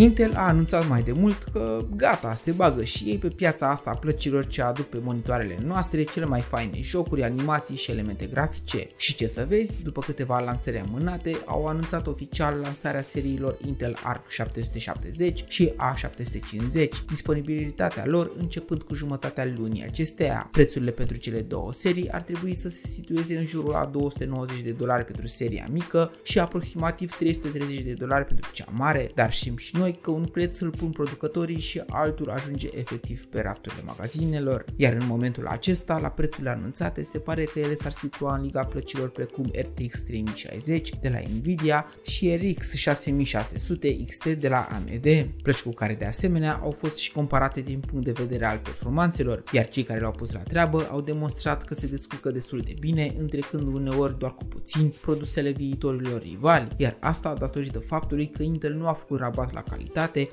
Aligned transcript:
Intel 0.00 0.34
a 0.34 0.46
anunțat 0.46 0.88
mai 0.88 1.02
de 1.02 1.12
mult 1.12 1.42
că 1.52 1.84
gata, 1.96 2.34
se 2.34 2.50
bagă 2.50 2.84
și 2.84 3.04
ei 3.04 3.18
pe 3.18 3.28
piața 3.28 3.70
asta 3.70 3.90
a 3.90 3.96
plăcilor 3.96 4.46
ce 4.46 4.62
aduc 4.62 4.86
pe 4.86 4.98
monitoarele 5.02 5.58
noastre 5.66 6.02
cele 6.02 6.24
mai 6.24 6.40
faine 6.40 6.80
jocuri, 6.80 7.24
animații 7.24 7.76
și 7.76 7.90
elemente 7.90 8.26
grafice. 8.26 8.88
Și 8.96 9.14
ce 9.14 9.26
să 9.26 9.46
vezi, 9.48 9.82
după 9.82 10.00
câteva 10.00 10.40
lansări 10.40 10.78
amânate, 10.78 11.36
au 11.44 11.66
anunțat 11.66 12.06
oficial 12.06 12.58
lansarea 12.62 13.02
seriilor 13.02 13.56
Intel 13.66 13.96
Arc 14.02 14.28
770 14.28 15.44
și 15.48 15.72
A750, 15.72 16.88
disponibilitatea 17.08 18.06
lor 18.06 18.32
începând 18.38 18.82
cu 18.82 18.94
jumătatea 18.94 19.52
lunii 19.56 19.84
acesteia. 19.84 20.48
Prețurile 20.52 20.90
pentru 20.90 21.16
cele 21.16 21.40
două 21.40 21.72
serii 21.72 22.10
ar 22.10 22.20
trebui 22.20 22.54
să 22.54 22.68
se 22.68 22.86
situeze 22.86 23.36
în 23.36 23.46
jurul 23.46 23.74
a 23.74 23.84
290 23.84 24.60
de 24.60 24.70
dolari 24.70 25.04
pentru 25.04 25.26
seria 25.26 25.68
mică 25.70 26.10
și 26.22 26.38
aproximativ 26.38 27.16
330 27.16 27.84
de 27.84 27.92
dolari 27.92 28.24
pentru 28.24 28.50
cea 28.52 28.68
mare, 28.70 29.10
dar 29.14 29.32
știm 29.32 29.56
și 29.56 29.76
noi 29.76 29.86
noi 29.88 29.98
că 30.00 30.10
un 30.10 30.24
preț 30.24 30.58
îl 30.58 30.70
pun 30.70 30.90
producătorii 30.90 31.60
și 31.60 31.82
altul 31.86 32.30
ajunge 32.30 32.68
efectiv 32.72 33.26
pe 33.26 33.40
rafturile 33.40 33.82
magazinelor, 33.86 34.64
iar 34.76 34.92
în 34.92 35.06
momentul 35.06 35.46
acesta, 35.46 35.98
la 35.98 36.08
prețurile 36.08 36.50
anunțate, 36.50 37.02
se 37.02 37.18
pare 37.18 37.44
că 37.44 37.58
ele 37.58 37.74
s-ar 37.74 37.92
situa 37.92 38.36
în 38.36 38.42
liga 38.42 38.64
plăcilor 38.64 39.10
precum 39.10 39.50
RTX 39.54 40.02
3060 40.02 40.90
de 41.00 41.08
la 41.08 41.18
Nvidia 41.36 41.86
și 42.02 42.36
RX 42.36 42.74
6600 42.74 44.04
XT 44.04 44.24
de 44.24 44.48
la 44.48 44.68
AMD, 44.70 45.28
plăci 45.42 45.62
cu 45.62 45.70
care 45.70 45.94
de 45.94 46.04
asemenea 46.04 46.60
au 46.62 46.70
fost 46.70 46.96
și 46.96 47.12
comparate 47.12 47.60
din 47.60 47.80
punct 47.80 48.04
de 48.04 48.12
vedere 48.12 48.46
al 48.46 48.58
performanțelor, 48.58 49.42
iar 49.52 49.68
cei 49.68 49.82
care 49.82 50.00
l-au 50.00 50.10
pus 50.12 50.32
la 50.32 50.40
treabă 50.40 50.88
au 50.90 51.00
demonstrat 51.00 51.64
că 51.64 51.74
se 51.74 51.86
descurcă 51.86 52.30
destul 52.30 52.60
de 52.60 52.74
bine, 52.80 53.12
întrecând 53.18 53.74
uneori 53.74 54.18
doar 54.18 54.34
cu 54.34 54.44
puțin 54.44 54.92
produsele 55.00 55.50
viitorilor 55.50 56.22
rivali, 56.22 56.68
iar 56.76 56.96
asta 57.00 57.34
datorită 57.34 57.78
faptului 57.78 58.28
că 58.28 58.42
Intel 58.42 58.74
nu 58.74 58.86
a 58.88 58.92
făcut 58.92 59.18
rabat 59.18 59.52
la 59.52 59.62
calitate 59.62 59.76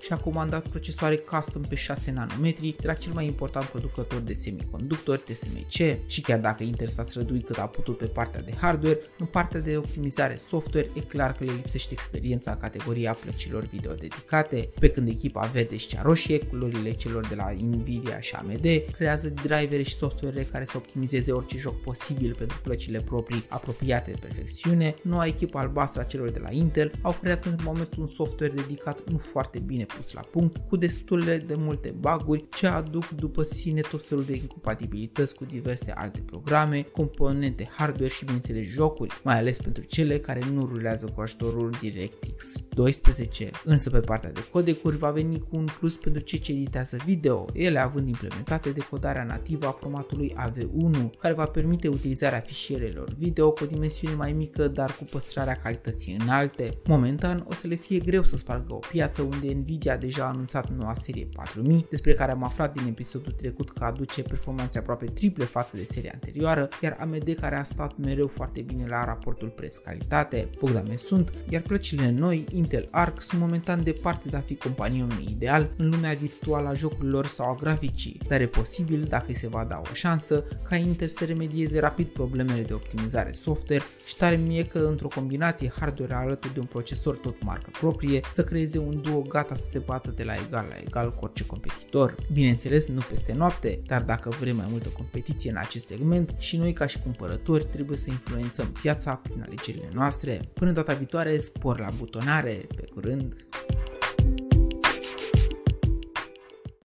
și 0.02 0.14
a 0.14 0.18
comandat 0.18 0.68
procesoare 0.68 1.16
custom 1.16 1.62
pe 1.62 1.76
6 1.76 2.12
nanometri 2.12 2.76
de 2.82 2.88
la 2.88 2.94
cel 2.94 3.14
mai 3.14 3.26
important 3.26 3.66
producător 3.66 4.20
de 4.20 4.34
semiconductori, 4.34 5.22
TSMC, 5.22 6.08
și 6.08 6.22
chiar 6.22 6.40
dacă 6.40 6.64
Intel 6.64 6.88
s-a 6.88 7.04
străduit 7.04 7.46
cât 7.46 7.58
a 7.58 7.66
putut 7.66 7.98
pe 7.98 8.06
partea 8.06 8.42
de 8.42 8.54
hardware, 8.58 9.00
în 9.18 9.26
partea 9.26 9.60
de 9.60 9.78
optimizare 9.78 10.36
software 10.38 10.90
e 10.94 11.00
clar 11.00 11.34
că 11.34 11.44
le 11.44 11.52
lipsește 11.52 11.94
experiența 11.94 12.52
în 12.52 12.58
categoria 12.58 13.14
plăcilor 13.14 13.64
video 13.64 13.94
dedicate, 13.94 14.70
pe 14.80 14.90
când 14.90 15.08
echipa 15.08 15.46
verde 15.54 15.76
și 15.76 15.88
șcea 15.88 16.02
roșie, 16.02 16.40
culorile 16.40 16.92
celor 16.92 17.28
de 17.28 17.36
la 17.36 17.52
Nvidia 17.60 18.20
și 18.20 18.36
AMD, 18.36 18.66
creează 18.96 19.30
drivere 19.30 19.82
și 19.82 19.96
software 19.96 20.48
care 20.52 20.66
să 20.66 20.78
optimizeze 20.78 21.32
orice 21.32 21.58
joc 21.58 21.82
posibil 21.82 22.36
pentru 22.38 22.60
plăcile 22.64 23.02
proprii 23.02 23.44
apropiate 23.50 24.12
de 24.12 24.18
perfecțiune, 24.22 24.96
noua 25.02 25.26
echipă 25.26 25.58
albastră 25.58 26.02
a 26.02 26.04
celor 26.04 26.30
de 26.30 26.40
la 26.40 26.52
Intel 26.52 26.92
au 27.02 27.16
creat 27.22 27.46
în 27.46 27.56
momentul 27.64 28.02
un 28.02 28.08
software 28.08 28.54
dedicat 28.54 29.10
nu 29.10 29.18
foarte 29.36 29.60
bine 29.60 29.86
pus 29.86 30.14
la 30.14 30.22
punct, 30.22 30.58
cu 30.68 30.76
destule 30.76 31.38
de 31.38 31.56
multe 31.56 31.96
baguri 32.00 32.50
ce 32.50 32.68
aduc 32.68 33.10
după 33.10 33.44
sine 33.44 33.82
tot 33.82 34.08
felul 34.08 34.24
de 34.24 34.36
incompatibilități 34.36 35.36
cu 35.36 35.46
diverse 35.46 35.92
alte 35.92 36.20
programe, 36.26 36.82
componente 36.82 37.70
hardware 37.78 38.12
și 38.12 38.26
bineînțeles 38.26 38.68
jocuri, 38.68 39.22
mai 39.24 39.38
ales 39.38 39.58
pentru 39.62 39.84
cele 39.84 40.20
care 40.20 40.42
nu 40.54 40.66
rulează 40.66 41.12
cu 41.16 41.22
ajutorul 41.22 41.70
DirectX 41.82 42.64
12. 42.70 43.50
Însă 43.64 43.90
pe 43.90 44.00
partea 44.00 44.32
de 44.32 44.48
codecuri 44.52 44.98
va 44.98 45.12
veni 45.12 45.40
cu 45.40 45.58
un 45.58 45.66
plus 45.80 45.98
pentru 45.98 46.22
cei 46.22 46.40
ce 46.40 46.52
editează 46.52 46.98
video, 47.06 47.46
ele 47.54 47.80
având 47.80 48.08
implementate 48.08 48.70
decodarea 48.70 49.24
nativă 49.24 49.68
a 49.68 49.72
formatului 49.72 50.36
AV1, 50.38 51.10
care 51.20 51.34
va 51.34 51.46
permite 51.46 51.88
utilizarea 51.88 52.40
fișierelor 52.40 53.10
video 53.18 53.52
cu 53.52 53.64
o 53.64 53.68
dimensiune 53.68 54.16
mai 54.16 54.32
mică, 54.32 54.68
dar 54.68 54.96
cu 54.96 55.04
păstrarea 55.04 55.60
calității 55.64 56.18
înalte. 56.20 56.70
Momentan 56.86 57.46
o 57.50 57.54
să 57.54 57.68
le 57.68 57.76
fie 57.76 58.00
greu 58.00 58.24
să 58.24 58.38
spargă 58.38 58.74
o 58.74 58.80
piață 58.92 59.15
unde 59.22 59.54
Nvidia 59.54 59.98
deja 59.98 60.24
a 60.24 60.28
anunțat 60.28 60.70
noua 60.70 60.96
serie 60.96 61.28
4000, 61.34 61.86
despre 61.90 62.14
care 62.14 62.32
am 62.32 62.44
aflat 62.44 62.74
din 62.74 62.88
episodul 62.88 63.32
trecut 63.32 63.72
că 63.72 63.84
aduce 63.84 64.22
performanțe 64.22 64.78
aproape 64.78 65.06
triple 65.06 65.44
față 65.44 65.78
de 65.78 65.84
seria 65.84 66.12
anterioară, 66.14 66.70
iar 66.82 66.98
AMD 67.00 67.36
care 67.40 67.56
a 67.56 67.64
stat 67.64 67.98
mereu 67.98 68.28
foarte 68.28 68.62
bine 68.62 68.86
la 68.88 69.04
raportul 69.06 69.48
preț-calitate, 69.48 70.50
Bogdame 70.60 70.96
sunt, 70.96 71.34
iar 71.50 71.62
plăcile 71.62 72.12
noi, 72.12 72.46
Intel 72.52 72.88
Arc, 72.92 73.22
sunt 73.22 73.42
momentan 73.42 73.84
departe 73.84 74.30
de 74.30 74.38
a 74.38 74.42
fi 74.42 74.56
companionul 74.56 75.22
ideal 75.30 75.70
în 75.78 75.90
lumea 75.90 76.14
virtuală 76.14 76.68
a 76.68 76.74
jocurilor 76.74 77.26
sau 77.26 77.50
a 77.50 77.56
graficii, 77.56 78.20
dar 78.28 78.42
e 78.42 78.48
posibil, 78.48 79.04
dacă 79.10 79.26
îi 79.28 79.36
se 79.36 79.48
va 79.48 79.64
da 79.64 79.82
o 79.90 79.94
șansă, 79.94 80.48
ca 80.70 80.76
Intel 80.76 81.08
să 81.08 81.26
remedieze 81.26 81.80
rapid 81.80 82.08
problemele 82.08 82.62
de 82.62 82.74
optimizare 82.74 83.32
software 83.32 83.84
și 84.06 84.16
tare 84.16 84.36
mie 84.36 84.66
că 84.66 84.80
într-o 84.80 85.08
combinație 85.08 85.74
hardware 85.80 86.14
alături 86.14 86.54
de 86.54 86.60
un 86.60 86.66
procesor 86.66 87.18
tot 87.18 87.44
marcă 87.44 87.70
proprie, 87.80 88.22
să 88.32 88.44
creeze 88.44 88.78
un 88.78 89.02
duo 89.06 89.22
gata 89.22 89.56
să 89.56 89.70
se 89.70 89.80
bată 89.80 90.14
de 90.16 90.24
la 90.24 90.34
egal 90.34 90.66
la 90.70 90.78
egal 90.86 91.14
cu 91.14 91.24
orice 91.24 91.46
competitor. 91.46 92.16
Bineînțeles, 92.34 92.88
nu 92.88 93.02
peste 93.10 93.34
noapte, 93.34 93.80
dar 93.88 94.02
dacă 94.02 94.30
vrem 94.30 94.56
mai 94.56 94.68
multă 94.70 94.90
competiție 94.90 95.50
în 95.50 95.58
acest 95.58 95.88
segment 95.88 96.36
și 96.38 96.58
noi 96.58 96.74
ca 96.74 96.86
și 96.86 97.00
cumpărători 97.00 97.66
trebuie 97.66 97.98
să 97.98 98.10
influențăm 98.10 98.72
piața 98.82 99.14
prin 99.14 99.42
alegerile 99.46 99.90
noastre. 99.94 100.40
Până 100.54 100.72
data 100.72 100.94
viitoare, 100.94 101.38
spor 101.38 101.80
la 101.80 101.90
butonare, 101.98 102.68
pe 102.76 102.86
curând! 102.94 103.48